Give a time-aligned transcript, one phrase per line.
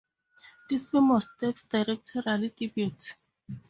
[0.67, 2.91] This film was Depp's directorial debut.